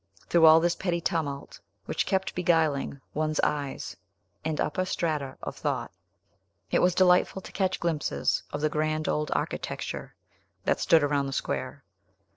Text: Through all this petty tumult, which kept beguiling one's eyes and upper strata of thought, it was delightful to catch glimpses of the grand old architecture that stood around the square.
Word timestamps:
Through 0.29 0.47
all 0.47 0.59
this 0.59 0.73
petty 0.73 0.99
tumult, 0.99 1.59
which 1.85 2.07
kept 2.07 2.33
beguiling 2.33 2.99
one's 3.13 3.39
eyes 3.41 3.95
and 4.43 4.59
upper 4.59 4.83
strata 4.83 5.37
of 5.43 5.55
thought, 5.55 5.91
it 6.71 6.79
was 6.81 6.95
delightful 6.95 7.39
to 7.43 7.51
catch 7.51 7.79
glimpses 7.79 8.41
of 8.51 8.61
the 8.61 8.69
grand 8.69 9.07
old 9.07 9.29
architecture 9.35 10.15
that 10.65 10.79
stood 10.79 11.03
around 11.03 11.27
the 11.27 11.33
square. 11.33 11.83